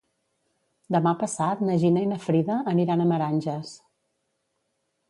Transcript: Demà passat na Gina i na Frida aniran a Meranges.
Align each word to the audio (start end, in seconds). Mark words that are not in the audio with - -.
Demà 0.95 1.13
passat 1.25 1.61
na 1.67 1.75
Gina 1.85 2.03
i 2.07 2.09
na 2.15 2.19
Frida 2.25 2.59
aniran 2.73 3.05
a 3.05 3.09
Meranges. 3.13 3.79